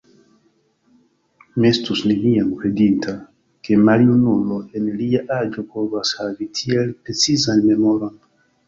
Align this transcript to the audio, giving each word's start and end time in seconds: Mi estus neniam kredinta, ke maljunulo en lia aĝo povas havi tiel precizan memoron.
Mi 1.57 1.69
estus 1.73 2.01
neniam 2.13 2.49
kredinta, 2.63 3.15
ke 3.69 3.79
maljunulo 3.91 4.59
en 4.81 4.91
lia 5.03 5.25
aĝo 5.41 5.69
povas 5.79 6.19
havi 6.23 6.53
tiel 6.63 6.93
precizan 7.05 7.67
memoron. 7.71 8.23